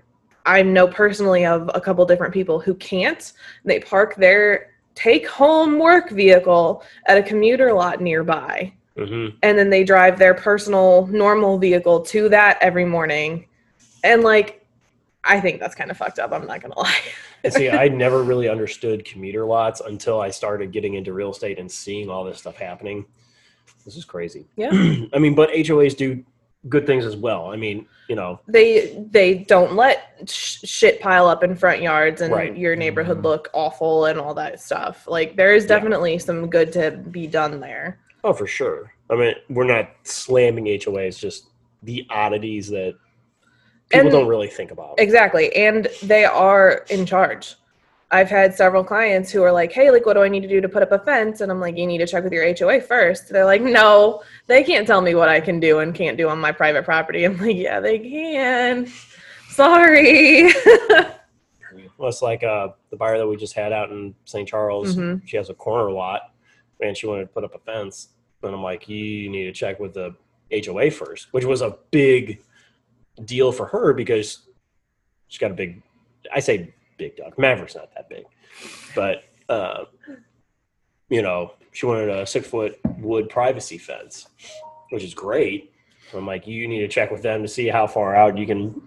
I 0.47 0.61
know 0.63 0.87
personally 0.87 1.45
of 1.45 1.69
a 1.75 1.79
couple 1.79 2.03
different 2.05 2.33
people 2.33 2.59
who 2.59 2.73
can't. 2.75 3.31
They 3.65 3.79
park 3.79 4.15
their 4.15 4.71
take 4.95 5.27
home 5.27 5.77
work 5.79 6.09
vehicle 6.09 6.83
at 7.05 7.17
a 7.17 7.23
commuter 7.23 7.71
lot 7.71 8.01
nearby, 8.01 8.73
hmm 8.97 9.29
and 9.41 9.57
then 9.57 9.69
they 9.69 9.83
drive 9.83 10.19
their 10.19 10.33
personal 10.33 11.07
normal 11.07 11.57
vehicle 11.57 12.01
to 12.01 12.29
that 12.29 12.57
every 12.61 12.85
morning. 12.85 13.47
And 14.03 14.23
like, 14.23 14.65
I 15.23 15.39
think 15.39 15.59
that's 15.59 15.73
kind 15.75 15.89
of 15.89 15.97
fucked 15.97 16.19
up. 16.19 16.31
I'm 16.31 16.45
not 16.45 16.61
gonna 16.61 16.77
lie. 16.79 16.99
See, 17.49 17.69
I 17.69 17.87
never 17.87 18.23
really 18.23 18.47
understood 18.47 19.03
commuter 19.03 19.45
lots 19.45 19.81
until 19.81 20.21
I 20.21 20.29
started 20.29 20.71
getting 20.71 20.93
into 20.93 21.11
real 21.13 21.31
estate 21.31 21.59
and 21.59 21.69
seeing 21.71 22.09
all 22.09 22.23
this 22.23 22.39
stuff 22.39 22.55
happening. 22.55 23.05
This 23.83 23.97
is 23.97 24.05
crazy. 24.05 24.45
Yeah. 24.55 24.69
I 25.13 25.19
mean, 25.19 25.35
but 25.35 25.49
HOAs 25.49 25.97
do 25.97 26.23
good 26.69 26.85
things 26.85 27.05
as 27.05 27.15
well. 27.17 27.51
I 27.51 27.55
mean, 27.57 27.85
you 28.07 28.15
know, 28.15 28.39
they 28.47 29.05
they 29.11 29.39
don't 29.39 29.73
let 29.75 30.29
sh- 30.29 30.59
shit 30.63 31.01
pile 31.01 31.27
up 31.27 31.43
in 31.43 31.55
front 31.55 31.81
yards 31.81 32.21
and 32.21 32.33
Right. 32.33 32.55
your 32.55 32.75
neighborhood 32.75 33.23
look 33.23 33.49
awful 33.53 34.05
and 34.05 34.19
all 34.19 34.33
that 34.35 34.59
stuff. 34.61 35.07
Like 35.07 35.35
there 35.35 35.53
is 35.55 35.63
Yeah. 35.63 35.69
definitely 35.69 36.19
some 36.19 36.49
good 36.49 36.71
to 36.73 36.91
be 36.91 37.27
done 37.27 37.59
there. 37.59 37.99
Oh, 38.23 38.33
for 38.33 38.47
sure. 38.47 38.93
I 39.09 39.15
mean, 39.15 39.33
we're 39.49 39.65
not 39.65 39.89
slamming 40.03 40.65
HOAs, 40.65 41.19
just 41.19 41.47
the 41.83 42.05
oddities 42.09 42.69
that 42.69 42.95
people 43.89 44.07
And- 44.07 44.11
don't 44.11 44.27
really 44.27 44.47
think 44.47 44.71
about. 44.71 44.95
Exactly. 44.97 45.53
And 45.55 45.87
they 46.01 46.25
are 46.25 46.85
in 46.89 47.05
charge. 47.05 47.55
I've 48.11 48.29
had 48.29 48.53
several 48.53 48.83
clients 48.83 49.31
who 49.31 49.41
are 49.41 49.51
like, 49.51 49.71
"Hey, 49.71 49.89
like 49.89 50.05
what 50.05 50.13
do 50.13 50.21
I 50.21 50.27
need 50.27 50.43
to 50.43 50.47
do 50.47 50.61
to 50.61 50.69
put 50.69 50.83
up 50.83 50.91
a 50.91 50.99
fence?" 50.99 51.41
And 51.41 51.51
I'm 51.51 51.59
like, 51.59 51.75
"You 51.77 51.87
need 51.87 51.97
to 51.97 52.05
check 52.05 52.23
with 52.23 52.31
your 52.31 52.43
HOA 52.45 52.79
first. 52.79 53.29
They're 53.29 53.43
like, 53.45 53.61
"No, 53.63 54.21
they 54.45 54.63
can't 54.63 54.85
tell 54.85 55.01
me 55.01 55.15
what 55.15 55.29
I 55.29 55.39
can 55.41 55.59
do 55.59 55.79
and 55.79 55.95
can't 55.95 56.15
do 56.15 56.29
on 56.29 56.37
my 56.39 56.51
private 56.51 56.85
property." 56.85 57.23
I'm 57.23 57.39
like, 57.39 57.55
"Yeah, 57.57 57.79
they 57.79 57.97
can." 57.97 58.87
Sorry. 59.49 60.51
Well, 61.97 62.09
it's 62.09 62.21
like 62.21 62.43
uh, 62.43 62.69
the 62.89 62.97
buyer 62.97 63.17
that 63.17 63.27
we 63.27 63.37
just 63.37 63.53
had 63.53 63.71
out 63.71 63.89
in 63.91 64.13
St. 64.25 64.47
Charles. 64.47 64.95
Mhm. 64.95 65.21
She 65.25 65.37
has 65.37 65.49
a 65.49 65.53
corner 65.53 65.89
lot, 65.91 66.32
and 66.81 66.95
she 66.95 67.07
wanted 67.07 67.23
to 67.23 67.27
put 67.27 67.43
up 67.43 67.55
a 67.55 67.59
fence. 67.59 68.09
And 68.41 68.53
I'm 68.53 68.63
like, 68.63 68.89
you 68.89 69.29
need 69.29 69.45
to 69.45 69.51
check 69.51 69.79
with 69.79 69.93
the 69.93 70.15
HOA 70.51 70.91
first, 70.91 71.27
which 71.31 71.45
was 71.45 71.61
a 71.61 71.77
big 71.91 72.41
deal 73.25 73.51
for 73.51 73.65
her 73.67 73.93
because 73.93 74.39
she's 75.27 75.39
got 75.39 75.51
a 75.51 75.55
big. 75.55 75.81
I 76.33 76.39
say 76.39 76.73
big 76.97 77.15
dog. 77.17 77.37
Maverick's 77.37 77.75
not 77.75 77.93
that 77.95 78.09
big, 78.09 78.25
but 78.95 79.23
uh, 79.49 79.85
you 81.09 81.21
know, 81.21 81.53
she 81.71 81.85
wanted 81.85 82.09
a 82.09 82.25
six 82.25 82.47
foot 82.47 82.79
wood 82.97 83.29
privacy 83.29 83.77
fence, 83.77 84.27
which 84.89 85.03
is 85.03 85.13
great. 85.13 85.71
I'm 86.13 86.27
like, 86.27 86.45
you 86.45 86.67
need 86.67 86.81
to 86.81 86.87
check 86.87 87.11
with 87.11 87.23
them 87.23 87.41
to 87.41 87.47
see 87.47 87.67
how 87.67 87.87
far 87.87 88.15
out 88.15 88.37
you 88.37 88.45
can 88.45 88.81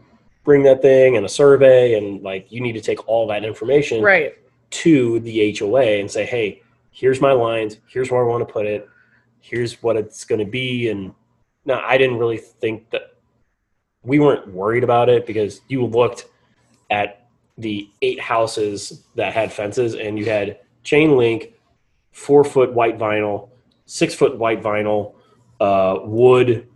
bring 0.45 0.63
that 0.63 0.81
thing 0.81 1.17
and 1.17 1.27
a 1.27 1.29
survey, 1.29 1.95
and 1.95 2.23
like, 2.23 2.51
you 2.51 2.61
need 2.61 2.75
to 2.75 2.81
take 2.81 3.07
all 3.09 3.27
that 3.27 3.45
information 3.45 4.03
right. 4.03 4.35
to 4.71 5.19
the 5.21 5.57
HOA 5.59 5.99
and 5.99 6.11
say, 6.11 6.25
hey, 6.25 6.63
here's 6.97 7.21
my 7.21 7.33
lines, 7.33 7.77
here's 7.87 8.11
where 8.11 8.23
I 8.23 8.27
want 8.27 8.47
to 8.47 8.51
put 8.51 8.65
it, 8.65 8.89
here's 9.41 9.83
what 9.83 9.97
it's 9.97 10.25
going 10.25 10.39
to 10.39 10.51
be. 10.51 10.89
And 10.89 11.13
now 11.67 11.83
I 11.85 11.99
didn't 11.99 12.17
really 12.17 12.39
think 12.39 12.89
that 12.89 13.17
we 14.03 14.19
weren't 14.19 14.49
worried 14.49 14.83
about 14.83 15.11
it 15.11 15.27
because 15.27 15.61
you 15.69 15.85
looked 15.85 16.25
at 16.89 17.29
the 17.59 17.91
eight 18.01 18.19
houses 18.19 19.05
that 19.15 19.35
had 19.35 19.53
fences 19.53 19.95
and 19.95 20.19
you 20.19 20.25
had 20.25 20.61
chain 20.85 21.19
link, 21.19 21.53
four 22.13 22.45
foot 22.45 22.73
white 22.73 22.97
vinyl, 22.97 23.51
six 23.85 24.15
foot 24.15 24.39
white 24.39 24.63
vinyl, 24.63 25.17
uh, 25.61 25.99
wood 26.03 26.67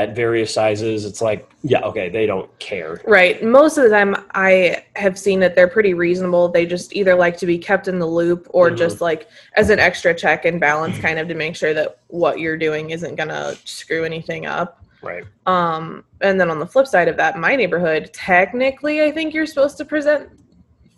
at 0.00 0.16
various 0.16 0.52
sizes. 0.52 1.04
It's 1.04 1.20
like, 1.20 1.48
yeah, 1.62 1.80
okay, 1.80 2.08
they 2.08 2.24
don't 2.26 2.48
care. 2.58 3.00
Right. 3.04 3.42
Most 3.42 3.76
of 3.76 3.84
the 3.84 3.90
time, 3.90 4.16
I 4.34 4.84
have 4.96 5.18
seen 5.18 5.40
that 5.40 5.54
they're 5.54 5.68
pretty 5.68 5.94
reasonable. 5.94 6.48
They 6.48 6.64
just 6.64 6.94
either 6.96 7.14
like 7.14 7.36
to 7.38 7.46
be 7.46 7.58
kept 7.58 7.86
in 7.86 7.98
the 7.98 8.06
loop 8.06 8.48
or 8.50 8.70
Mhm. 8.70 8.78
just 8.78 9.00
like 9.00 9.28
as 9.56 9.68
an 9.70 9.78
extra 9.78 10.14
check 10.14 10.44
and 10.46 10.58
balance, 10.58 10.98
kind 10.98 11.18
of 11.18 11.28
to 11.28 11.34
make 11.34 11.54
sure 11.54 11.74
that 11.74 11.98
what 12.08 12.40
you're 12.40 12.56
doing 12.56 12.90
isn't 12.90 13.14
going 13.16 13.28
to 13.28 13.56
screw 13.64 14.04
anything 14.04 14.46
up. 14.46 14.82
Right. 15.02 15.24
Um, 15.46 16.04
and 16.20 16.40
then 16.40 16.50
on 16.50 16.58
the 16.58 16.66
flip 16.66 16.86
side 16.86 17.08
of 17.08 17.16
that, 17.18 17.38
my 17.38 17.56
neighborhood, 17.56 18.10
technically, 18.12 19.02
I 19.02 19.10
think 19.10 19.34
you're 19.34 19.46
supposed 19.46 19.76
to 19.78 19.84
present 19.84 20.28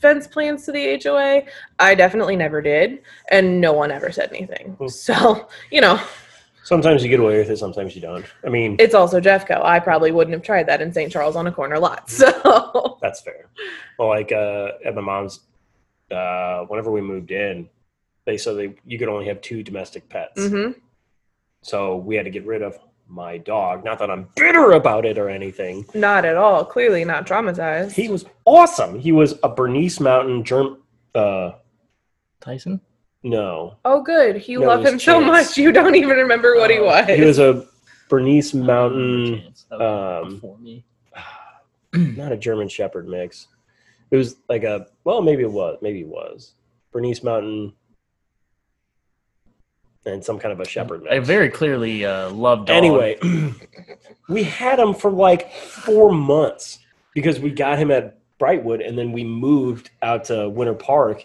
fence 0.00 0.26
plans 0.26 0.64
to 0.64 0.72
the 0.72 0.84
HOA. 0.94 1.44
I 1.78 1.94
definitely 1.94 2.34
never 2.34 2.60
did, 2.60 3.02
and 3.30 3.60
no 3.60 3.72
one 3.72 3.92
ever 3.92 4.10
said 4.10 4.30
anything. 4.32 4.76
So, 4.88 5.48
you 5.70 5.80
know, 5.80 6.00
Sometimes 6.64 7.02
you 7.02 7.08
get 7.08 7.20
away 7.20 7.38
with 7.38 7.50
it, 7.50 7.56
sometimes 7.56 7.94
you 7.94 8.00
don't. 8.00 8.24
I 8.46 8.48
mean, 8.48 8.76
it's 8.78 8.94
also 8.94 9.20
Jeffco. 9.20 9.62
I 9.64 9.80
probably 9.80 10.12
wouldn't 10.12 10.32
have 10.32 10.42
tried 10.42 10.66
that 10.68 10.80
in 10.80 10.92
St. 10.92 11.10
Charles 11.10 11.34
on 11.36 11.46
a 11.46 11.52
corner 11.52 11.78
lot. 11.78 12.08
So, 12.10 12.98
That's 13.02 13.20
fair. 13.20 13.48
Well, 13.98 14.08
like 14.08 14.30
uh, 14.32 14.68
at 14.84 14.94
my 14.94 15.00
mom's, 15.00 15.40
uh, 16.10 16.64
whenever 16.66 16.90
we 16.90 17.00
moved 17.00 17.30
in, 17.32 17.68
they 18.24 18.36
said 18.38 18.56
they 18.56 18.74
you 18.86 18.98
could 18.98 19.08
only 19.08 19.26
have 19.26 19.40
two 19.40 19.62
domestic 19.62 20.08
pets. 20.08 20.40
Mm-hmm. 20.40 20.78
So 21.62 21.96
we 21.96 22.14
had 22.16 22.24
to 22.24 22.30
get 22.30 22.46
rid 22.46 22.62
of 22.62 22.78
my 23.08 23.38
dog. 23.38 23.84
Not 23.84 23.98
that 23.98 24.10
I'm 24.10 24.28
bitter 24.36 24.72
about 24.72 25.04
it 25.04 25.18
or 25.18 25.28
anything. 25.28 25.84
not 25.94 26.24
at 26.24 26.36
all. 26.36 26.64
Clearly 26.64 27.04
not 27.04 27.26
traumatized. 27.26 27.92
He 27.92 28.08
was 28.08 28.24
awesome. 28.44 28.98
He 28.98 29.12
was 29.12 29.34
a 29.42 29.48
Bernese 29.48 30.02
Mountain 30.02 30.44
Germ. 30.44 30.78
Uh, 31.14 31.52
Tyson. 32.40 32.80
No, 33.22 33.76
oh, 33.84 34.02
good. 34.02 34.46
You 34.48 34.60
No, 34.60 34.66
love 34.66 34.80
it 34.80 34.82
was 34.84 34.92
him 34.94 34.98
so 35.00 35.20
much, 35.20 35.56
you 35.56 35.72
don't 35.72 35.94
even 35.94 36.16
remember 36.16 36.56
what 36.56 36.70
he 36.70 36.78
Oh, 36.78 36.86
was. 36.86 37.08
he 37.08 37.22
was 37.24 37.38
a 37.38 37.66
Bernese 38.08 38.56
Mountain. 38.58 39.40
Chance. 39.42 39.66
That 39.70 39.78
was 39.78 40.24
um, 40.26 40.34
before 40.34 40.58
me. 40.58 40.84
not 41.94 42.32
a 42.32 42.36
German 42.36 42.68
Shepherd 42.68 43.08
mix. 43.08 43.48
It 44.10 44.16
was 44.16 44.36
like 44.48 44.64
a 44.64 44.86
well, 45.04 45.22
maybe 45.22 45.42
it 45.42 45.50
was, 45.50 45.78
maybe 45.80 46.00
it 46.00 46.08
was 46.08 46.54
Bernese 46.92 47.22
Mountain 47.24 47.72
and 50.04 50.22
some 50.24 50.38
kind 50.38 50.52
of 50.52 50.60
a 50.60 50.66
Shepherd 50.66 51.02
mix. 51.02 51.14
I 51.14 51.18
very 51.20 51.48
clearly 51.48 52.04
uh, 52.04 52.30
love 52.30 52.66
dog. 52.66 52.76
Anyway, 52.76 53.18
we 54.28 54.42
had 54.42 54.78
him 54.78 54.94
for 54.94 55.10
like 55.10 55.52
four 55.52 56.12
months 56.12 56.80
because 57.14 57.38
we 57.40 57.50
got 57.50 57.78
him 57.78 57.90
at 57.90 58.18
Brightwood 58.38 58.86
and 58.86 58.98
then 58.98 59.12
we 59.12 59.22
moved 59.24 59.90
out 60.02 60.24
to 60.24 60.48
Winter 60.48 60.74
Park 60.74 61.24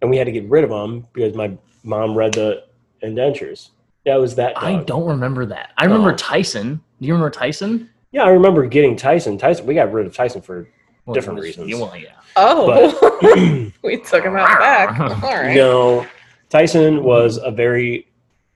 and 0.00 0.10
we 0.10 0.16
had 0.16 0.24
to 0.26 0.32
get 0.32 0.48
rid 0.48 0.64
of 0.64 0.70
him 0.70 1.06
because 1.12 1.34
my 1.34 1.56
mom 1.84 2.14
read 2.16 2.34
the 2.34 2.64
indentures. 3.02 3.70
That 4.04 4.16
was 4.16 4.34
that. 4.36 4.54
Dog. 4.54 4.64
I 4.64 4.82
don't 4.84 5.06
remember 5.06 5.44
that. 5.46 5.70
I 5.76 5.84
remember 5.84 6.12
Oh. 6.12 6.16
Tyson. 6.16 6.80
Do 7.00 7.06
you 7.06 7.12
remember 7.14 7.30
Tyson? 7.30 7.90
Yeah, 8.12 8.24
I 8.24 8.30
remember 8.30 8.66
getting 8.66 8.96
Tyson. 8.96 9.36
Tyson, 9.38 9.66
we 9.66 9.74
got 9.74 9.92
rid 9.92 10.06
of 10.06 10.14
Tyson 10.14 10.40
for 10.40 10.68
Well, 11.04 11.14
Different 11.14 11.40
reasons. 11.40 11.74
Well, 11.74 11.94
yeah. 11.96 12.12
oh, 12.36 13.70
we 13.82 13.96
took 13.98 14.24
him 14.24 14.36
out 14.36 14.58
back. 14.58 14.98
All 15.22 15.34
right. 15.34 15.54
No, 15.54 16.06
Tyson 16.48 17.02
was 17.02 17.38
a 17.42 17.50
very 17.50 18.08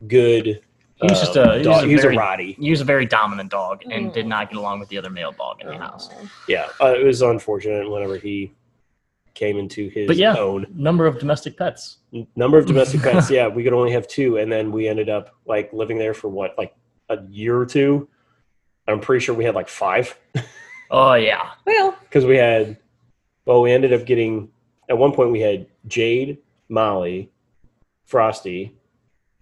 good. 0.07 0.61
He 0.97 1.09
was 1.09 1.19
just 1.21 1.35
a- 1.37 1.53
he 1.53 1.59
was 1.59 1.67
dog. 1.67 1.85
a 1.85 1.87
he 1.89 1.95
was 1.95 2.03
very- 2.03 2.15
a 2.17 2.19
Roddy. 2.19 2.53
He 2.61 2.71
was 2.71 2.81
a 2.81 2.85
very 2.85 3.07
dominant 3.07 3.51
dog 3.51 3.83
and 3.91 4.11
Mm. 4.11 4.15
did 4.15 4.27
not 4.27 4.49
get 4.51 4.59
along 4.59 4.81
with 4.81 4.89
the 4.89 4.99
other 4.99 5.11
male 5.11 5.33
dog 5.33 5.61
in 5.61 5.67
the 5.67 5.77
house. 5.77 6.09
Yeah, 6.49 6.69
uh, 6.81 6.95
it 6.97 7.05
was 7.05 7.23
unfortunate 7.23 7.91
whenever 7.91 8.17
he 8.19 8.53
came 9.35 9.57
into 9.59 9.89
his 9.89 10.07
But 10.07 10.17
yeah. 10.17 10.37
own 10.37 10.67
Number 10.75 11.07
of 11.07 11.19
domestic 11.19 11.57
pets. 11.57 11.99
number 12.37 12.59
of 12.59 12.67
domestic 12.67 13.03
pets. 13.03 13.31
Yeah, 13.31 13.49
we 13.49 13.63
could 13.65 13.73
only 13.73 13.93
have 13.93 14.07
two, 14.09 14.37
and 14.39 14.51
then 14.51 14.73
we 14.73 14.89
ended 14.89 15.09
up 15.09 15.35
like 15.47 15.73
living 15.73 15.99
there 15.99 16.15
for 16.15 16.29
what, 16.29 16.57
like 16.59 16.75
a 17.09 17.23
year 17.29 17.59
or 17.59 17.67
two. 17.67 18.09
I'm 18.89 19.01
pretty 19.01 19.25
sure 19.25 19.35
we 19.35 19.45
had 19.45 19.55
like 19.55 19.69
five 19.69 20.19
Oh 20.91 21.15
yeah. 21.15 21.53
Well, 21.65 21.97
because 22.03 22.25
we 22.27 22.37
had. 22.37 22.77
Well, 23.47 23.63
we 23.63 23.73
ended 23.73 23.93
up 23.95 24.05
getting 24.05 24.51
at 24.91 24.99
one 24.99 25.13
point 25.13 25.31
we 25.33 25.41
had 25.41 25.67
Jade, 25.87 26.39
Molly, 26.69 27.31
Frosty, 28.05 28.77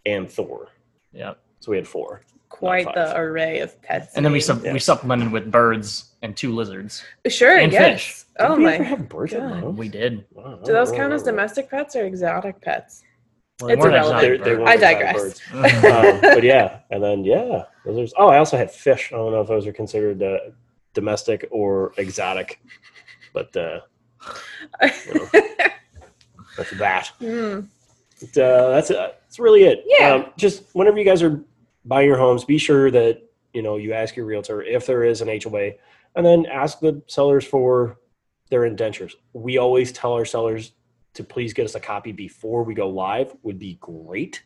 and 0.06 0.30
Thor. 0.30 0.68
Yeah. 1.12 1.34
So 1.58 1.72
we 1.72 1.76
had 1.76 1.88
four. 1.88 2.22
Quite 2.50 2.84
five. 2.84 2.94
the 2.94 3.16
array 3.16 3.60
of 3.60 3.80
pets. 3.80 4.14
And 4.14 4.24
then 4.24 4.32
we 4.32 4.38
named. 4.40 4.44
sup- 4.44 4.62
we 4.62 4.78
supplemented 4.78 5.32
with 5.32 5.50
birds 5.50 6.10
and 6.20 6.36
two 6.36 6.54
lizards. 6.54 7.02
sure, 7.28 7.56
and 7.56 7.72
yes. 7.72 8.00
fish. 8.02 8.24
Oh 8.38 8.56
Did 8.56 8.58
we 8.58 8.66
ever 8.72 8.82
my. 8.82 8.88
have 8.90 9.08
birds 9.08 9.32
at 9.32 9.40
God. 9.40 9.60
home? 9.62 9.76
We 9.76 9.88
did. 9.88 10.26
Wow, 10.32 10.60
Do 10.64 10.72
those 10.72 10.92
count 10.92 11.12
as 11.14 11.22
domestic 11.22 11.70
pets 11.70 11.96
or 11.96 12.04
exotic 12.04 12.60
pets? 12.60 13.02
Well, 13.60 13.70
It's 13.70 13.80
weren't 13.80 13.94
irrelevant. 13.94 14.44
They- 14.44 14.52
exotic 14.52 14.78
they 14.84 15.14
birds. 15.14 15.40
I 15.52 15.68
digress. 15.70 16.14
um, 16.14 16.20
but 16.20 16.42
yeah, 16.42 16.80
and 16.90 17.02
then 17.02 17.24
yeah, 17.24 17.64
those 17.86 18.12
are, 18.12 18.16
oh, 18.18 18.28
I 18.28 18.38
also 18.38 18.56
had 18.56 18.70
fish. 18.70 19.10
I 19.12 19.16
don't 19.16 19.32
know 19.32 19.40
if 19.40 19.48
those 19.48 19.66
are 19.66 19.72
considered 19.72 20.22
uh, 20.22 20.38
domestic 20.94 21.46
or 21.50 21.92
exotic, 21.96 22.60
but 23.32 23.54
uh, 23.56 23.80
that's 24.80 26.70
that. 26.78 27.06
Hmm. 27.18 27.60
But, 28.20 28.36
uh, 28.38 28.70
that's 28.70 28.90
uh, 28.90 29.12
that's 29.22 29.38
really 29.38 29.64
it. 29.64 29.84
Yeah. 29.86 30.14
Um, 30.14 30.26
just 30.36 30.64
whenever 30.74 30.98
you 30.98 31.04
guys 31.04 31.22
are 31.22 31.42
buying 31.84 32.06
your 32.08 32.18
homes, 32.18 32.44
be 32.44 32.58
sure 32.58 32.90
that 32.90 33.22
you 33.52 33.62
know 33.62 33.76
you 33.76 33.92
ask 33.92 34.16
your 34.16 34.26
realtor 34.26 34.62
if 34.62 34.86
there 34.86 35.04
is 35.04 35.20
an 35.20 35.28
HOA, 35.28 35.72
and 36.16 36.24
then 36.26 36.46
ask 36.46 36.80
the 36.80 37.02
sellers 37.06 37.44
for 37.44 37.98
their 38.50 38.64
indentures. 38.64 39.16
We 39.32 39.58
always 39.58 39.92
tell 39.92 40.12
our 40.12 40.24
sellers 40.24 40.72
to 41.14 41.24
please 41.24 41.52
get 41.52 41.64
us 41.64 41.74
a 41.74 41.80
copy 41.80 42.12
before 42.12 42.62
we 42.64 42.74
go 42.74 42.88
live. 42.88 43.34
Would 43.42 43.58
be 43.58 43.74
great. 43.80 44.42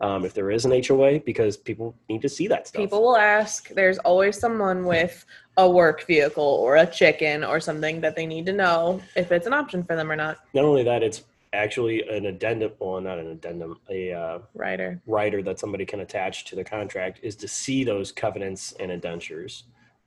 um, 0.00 0.24
if 0.24 0.34
there 0.34 0.50
is 0.50 0.64
an 0.64 0.72
HOA 0.82 1.20
because 1.20 1.56
people 1.56 1.94
need 2.08 2.22
to 2.22 2.28
see 2.28 2.48
that 2.48 2.66
stuff. 2.66 2.80
People 2.82 3.02
will 3.02 3.16
ask. 3.16 3.68
There's 3.68 3.98
always 3.98 4.36
someone 4.36 4.84
with 4.84 5.24
a 5.56 5.70
work 5.70 6.06
vehicle 6.06 6.42
or 6.42 6.76
a 6.76 6.86
chicken 6.86 7.44
or 7.44 7.60
something 7.60 8.00
that 8.00 8.16
they 8.16 8.26
need 8.26 8.44
to 8.46 8.52
know 8.52 9.00
if 9.14 9.30
it's 9.30 9.46
an 9.46 9.52
option 9.52 9.84
for 9.84 9.94
them 9.94 10.10
or 10.10 10.16
not. 10.16 10.38
Not 10.54 10.64
only 10.64 10.82
that, 10.82 11.04
it's 11.04 11.22
actually 11.52 12.02
an 12.08 12.26
addendum. 12.26 12.72
Well, 12.78 13.00
not 13.00 13.18
an 13.18 13.28
addendum. 13.28 13.78
A 13.90 14.12
uh, 14.12 14.38
Ryder. 14.54 15.00
rider 15.06 15.42
that 15.42 15.58
somebody 15.58 15.84
can 15.84 16.00
attach 16.00 16.44
to 16.46 16.56
the 16.56 16.64
contract 16.64 17.20
is 17.22 17.36
to 17.36 17.48
see 17.48 17.84
those 17.84 18.12
covenants 18.12 18.72
and 18.80 18.90
indentures 18.90 19.64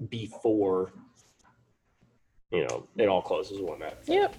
before 0.09 0.91
you 2.51 2.67
know 2.67 2.87
it 2.97 3.07
all 3.07 3.21
closes 3.21 3.61
one 3.61 3.79
that. 3.79 3.99
Yep. 4.07 4.35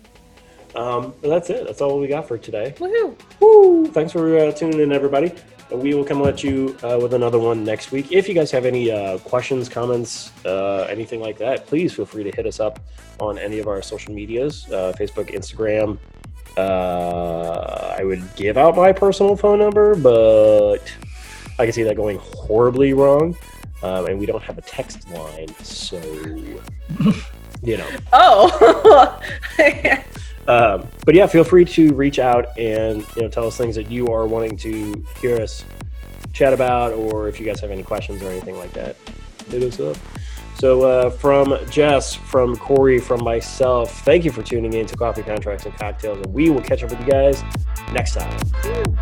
Um, 0.75 1.14
but 1.22 1.28
that's 1.28 1.50
it. 1.50 1.66
That's 1.66 1.80
all 1.80 1.98
we 1.98 2.06
got 2.06 2.28
for 2.28 2.36
today. 2.36 2.75
Woohoo. 2.78 3.16
Woo! 3.40 3.86
Thanks 3.86 4.12
for 4.12 4.36
uh, 4.36 4.52
tuning 4.52 4.80
in, 4.80 4.92
everybody. 4.92 5.32
We 5.70 5.94
will 5.94 6.04
come 6.04 6.22
at 6.22 6.44
you 6.44 6.76
uh, 6.84 6.98
with 7.00 7.14
another 7.14 7.38
one 7.38 7.64
next 7.64 7.90
week. 7.90 8.12
If 8.12 8.28
you 8.28 8.34
guys 8.34 8.50
have 8.52 8.64
any 8.64 8.90
uh, 8.90 9.18
questions, 9.18 9.68
comments, 9.68 10.30
uh, 10.44 10.86
anything 10.88 11.20
like 11.20 11.38
that, 11.38 11.66
please 11.66 11.92
feel 11.92 12.06
free 12.06 12.22
to 12.22 12.30
hit 12.30 12.46
us 12.46 12.60
up 12.60 12.78
on 13.18 13.36
any 13.38 13.58
of 13.58 13.66
our 13.66 13.82
social 13.82 14.14
medias 14.14 14.70
uh, 14.70 14.92
Facebook, 14.98 15.34
Instagram. 15.34 15.98
Uh, 16.56 17.94
I 17.98 18.04
would 18.04 18.22
give 18.36 18.56
out 18.56 18.76
my 18.76 18.92
personal 18.92 19.36
phone 19.36 19.58
number, 19.58 19.94
but 19.94 20.78
I 21.58 21.64
can 21.64 21.72
see 21.72 21.82
that 21.82 21.96
going 21.96 22.18
horribly 22.18 22.92
wrong. 22.92 23.36
Um, 23.82 24.06
and 24.06 24.18
we 24.18 24.26
don't 24.26 24.42
have 24.42 24.56
a 24.56 24.62
text 24.62 25.08
line, 25.10 25.48
so 25.62 26.00
you 27.62 27.76
know. 27.76 27.88
Oh. 28.12 29.20
Um, 30.48 30.86
but 31.04 31.14
yeah, 31.14 31.26
feel 31.26 31.42
free 31.42 31.64
to 31.64 31.92
reach 31.94 32.18
out 32.20 32.56
and 32.56 33.04
you 33.16 33.22
know 33.22 33.28
tell 33.28 33.48
us 33.48 33.56
things 33.56 33.75
that 33.75 33.90
you 33.90 34.06
are 34.08 34.26
wanting 34.26 34.56
to 34.58 35.04
hear 35.20 35.40
us 35.40 35.64
chat 36.32 36.52
about, 36.52 36.92
or 36.92 37.28
if 37.28 37.40
you 37.40 37.46
guys 37.46 37.58
have 37.60 37.70
any 37.70 37.82
questions 37.82 38.22
or 38.22 38.30
anything 38.30 38.56
like 38.56 38.72
that, 38.75 38.96
hit 39.50 39.62
us 39.62 39.80
up. 39.80 39.96
So 40.58 40.82
uh, 40.82 41.10
from 41.10 41.54
Jess, 41.68 42.14
from 42.14 42.56
Corey, 42.56 42.98
from 42.98 43.22
myself, 43.22 44.02
thank 44.04 44.25
you 44.25 44.32
for 44.32 44.42
tuning 44.42 44.72
in 44.72 44.86
to 44.86 44.96
Coffee 44.96 45.22
Contracts 45.22 45.66
and 45.66 45.76
Cocktails, 45.76 46.18
and 46.18 46.32
we 46.32 46.48
will 46.48 46.62
catch 46.62 46.82
up 46.82 46.90
with 46.90 47.00
you 47.00 47.06
guys 47.06 47.42
next 47.92 48.14
time. 48.14 48.95